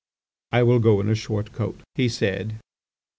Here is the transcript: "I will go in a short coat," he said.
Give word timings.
"I 0.51 0.63
will 0.63 0.79
go 0.79 0.99
in 0.99 1.09
a 1.09 1.13
short 1.13 1.51
coat," 1.51 1.81
he 1.93 2.09
said. 2.09 2.55